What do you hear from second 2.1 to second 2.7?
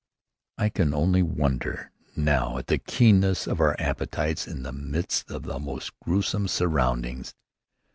now at